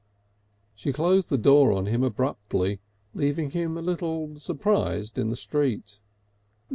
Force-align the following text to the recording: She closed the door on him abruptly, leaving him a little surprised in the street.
She 0.73 0.91
closed 0.91 1.29
the 1.29 1.37
door 1.37 1.71
on 1.71 1.85
him 1.85 2.01
abruptly, 2.01 2.79
leaving 3.13 3.51
him 3.51 3.77
a 3.77 3.83
little 3.83 4.39
surprised 4.39 5.19
in 5.19 5.29
the 5.29 5.35
street. 5.35 5.99